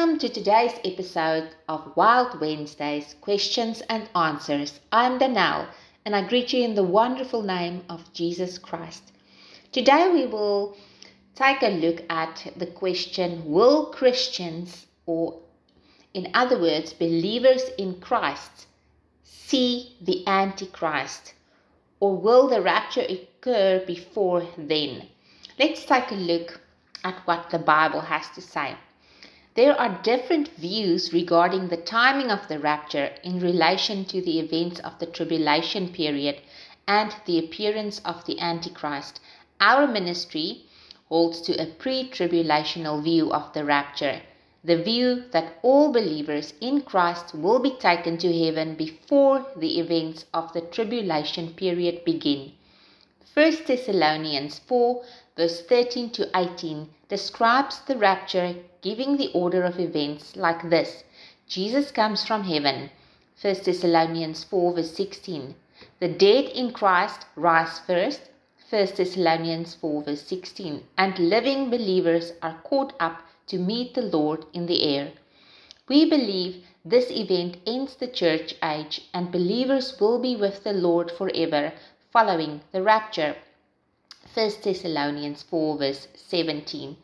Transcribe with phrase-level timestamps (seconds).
[0.00, 4.80] Welcome to today's episode of Wild Wednesdays Questions and Answers.
[4.90, 5.66] I'm Danelle
[6.06, 9.12] and I greet you in the wonderful name of Jesus Christ.
[9.72, 10.74] Today we will
[11.34, 15.38] take a look at the question Will Christians, or
[16.14, 18.68] in other words, believers in Christ,
[19.22, 21.34] see the Antichrist?
[22.00, 25.08] Or will the rapture occur before then?
[25.58, 26.58] Let's take a look
[27.04, 28.76] at what the Bible has to say.
[29.60, 34.80] There are different views regarding the timing of the rapture in relation to the events
[34.80, 36.40] of the tribulation period
[36.88, 39.20] and the appearance of the Antichrist.
[39.60, 40.62] Our ministry
[41.10, 44.22] holds to a pre tribulational view of the rapture,
[44.64, 50.24] the view that all believers in Christ will be taken to heaven before the events
[50.32, 52.52] of the tribulation period begin.
[53.32, 55.04] 1 Thessalonians 4
[55.36, 61.04] verse 13 to 18 describes the rapture, giving the order of events like this
[61.46, 62.90] Jesus comes from heaven.
[63.40, 65.54] 1 Thessalonians 4 verse 16.
[66.00, 68.30] The dead in Christ rise first.
[68.68, 70.82] 1 Thessalonians 4 verse 16.
[70.98, 75.12] And living believers are caught up to meet the Lord in the air.
[75.88, 81.12] We believe this event ends the church age and believers will be with the Lord
[81.12, 81.72] forever
[82.12, 83.36] following the rapture.
[84.34, 86.96] 1 Thessalonians 4 verse 17.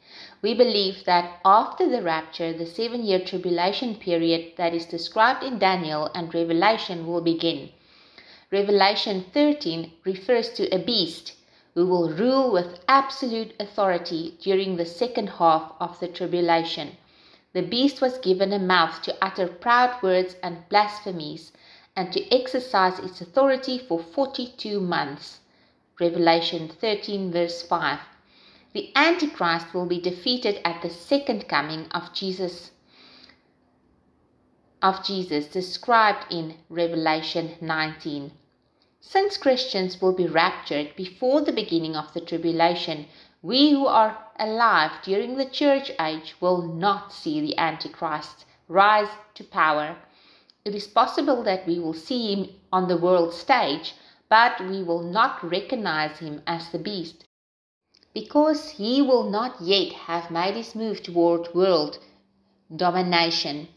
[0.43, 5.59] We believe that after the rapture, the seven year tribulation period that is described in
[5.59, 7.71] Daniel and Revelation will begin.
[8.51, 11.34] Revelation 13 refers to a beast
[11.75, 16.97] who will rule with absolute authority during the second half of the tribulation.
[17.53, 21.53] The beast was given a mouth to utter proud words and blasphemies
[21.97, 25.41] and to exercise its authority for 42 months.
[25.99, 27.99] Revelation 13, verse 5.
[28.75, 32.73] The Antichrist will be defeated at the second coming of Jesus
[34.83, 38.31] of Jesus described in Revelation 19.
[39.01, 43.06] Since Christians will be raptured before the beginning of the tribulation,
[43.41, 49.45] we who are alive during the church age will not see the Antichrist rise to
[49.45, 49.97] power.
[50.66, 53.94] It is possible that we will see him on the world stage
[54.28, 57.25] but we will not recognize him as the beast,
[58.12, 61.99] because he will not yet have made his move toward world
[62.75, 63.69] domination.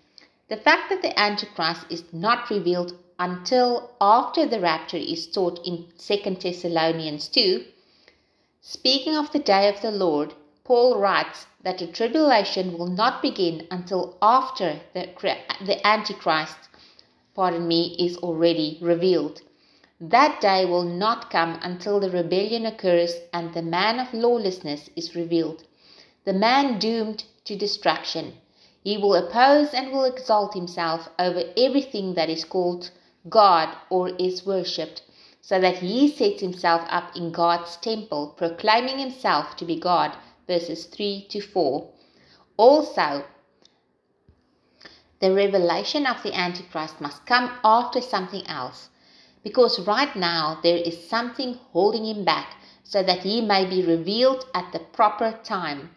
[0.47, 5.85] The fact that the Antichrist is not revealed until after the rapture is taught in
[5.99, 7.65] 2 Thessalonians 2.
[8.61, 10.33] Speaking of the day of the Lord,
[10.63, 15.09] Paul writes that the tribulation will not begin until after the,
[15.65, 16.68] the Antichrist,
[17.35, 19.41] pardon me, is already revealed.
[20.01, 25.15] That day will not come until the rebellion occurs and the man of lawlessness is
[25.15, 25.63] revealed,
[26.23, 28.33] the man doomed to destruction.
[28.83, 32.91] He will oppose and will exalt himself over everything that is called
[33.27, 35.01] God or is worshipped,
[35.41, 40.15] so that he sets himself up in God's temple, proclaiming himself to be God.
[40.47, 41.89] Verses 3 to 4.
[42.55, 43.25] Also,
[45.19, 48.89] the revelation of the Antichrist must come after something else
[49.43, 54.45] because right now there is something holding him back so that he may be revealed
[54.53, 55.89] at the proper time.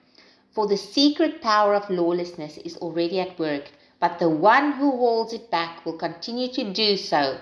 [0.51, 5.33] For the secret power of lawlessness is already at work, but the one who holds
[5.33, 7.39] it back will continue to do so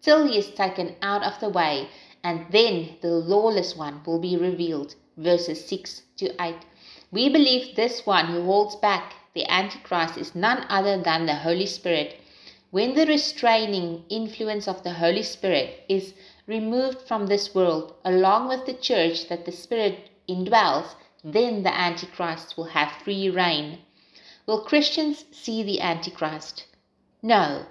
[0.00, 1.88] till he is taken out of the way,
[2.22, 4.94] and then the lawless one will be revealed.
[5.16, 6.56] Verses 6 to 8.
[7.10, 11.66] We believe this one who holds back the Antichrist is none other than the Holy
[11.66, 12.20] Spirit
[12.74, 16.12] when the restraining influence of the Holy Spirit is
[16.48, 22.56] removed from this world, along with the church that the Spirit indwells, then the Antichrist
[22.56, 23.78] will have free reign.
[24.46, 26.66] Will Christians see the Antichrist?
[27.22, 27.66] No,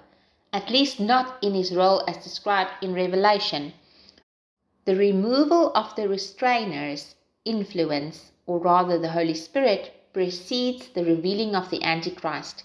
[0.54, 3.74] at least not in his role as described in Revelation.
[4.86, 11.68] The removal of the restrainer's influence, or rather the Holy Spirit, precedes the revealing of
[11.68, 12.62] the Antichrist.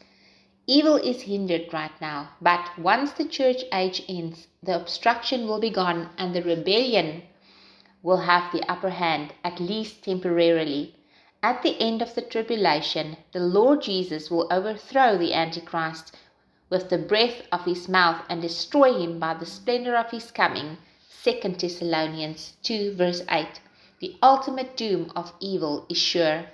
[0.68, 5.72] Evil is hindered right now, but once the church age ends, the obstruction will be
[5.72, 7.24] gone and the rebellion
[8.04, 10.96] will have the upper hand, at least temporarily.
[11.42, 16.16] At the end of the tribulation, the Lord Jesus will overthrow the Antichrist
[16.70, 20.78] with the breath of his mouth and destroy him by the splendor of his coming.
[21.24, 23.60] 2 Thessalonians 2 verse 8.
[24.00, 26.46] The ultimate doom of evil is sure.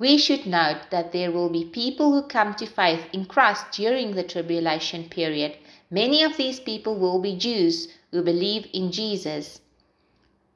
[0.00, 4.14] We should note that there will be people who come to faith in Christ during
[4.14, 5.56] the tribulation period.
[5.90, 9.60] Many of these people will be Jews who believe in Jesus.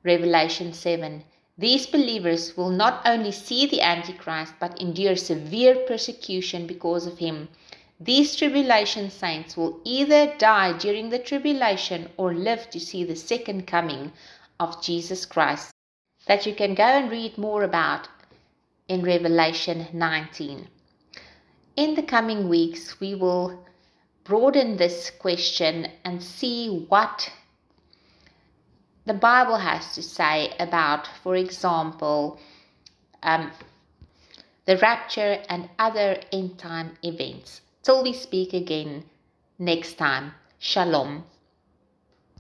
[0.05, 1.25] Revelation 7.
[1.59, 7.49] These believers will not only see the Antichrist but endure severe persecution because of him.
[7.99, 13.67] These tribulation saints will either die during the tribulation or live to see the second
[13.67, 14.13] coming
[14.61, 15.73] of Jesus Christ,
[16.27, 18.09] that you can go and read more about
[18.93, 20.69] in Revelation 19.
[21.77, 23.65] In the coming weeks, we will
[24.23, 27.33] broaden this question and see what
[29.07, 32.39] the Bible has to say about, for example,
[33.23, 33.51] um,
[34.67, 37.63] the rapture and other end time events.
[37.83, 39.05] Till we speak again
[39.59, 40.35] next time.
[40.59, 41.25] Shalom.